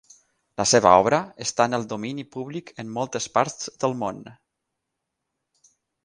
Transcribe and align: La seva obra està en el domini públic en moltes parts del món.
La 0.59 0.63
seva 0.69 0.91
obra 1.01 1.17
està 1.45 1.67
en 1.69 1.77
el 1.77 1.83
domini 1.91 2.25
públic 2.35 2.71
en 2.83 2.89
moltes 2.95 3.27
parts 3.35 3.69
del 3.83 3.93
món. 4.05 4.25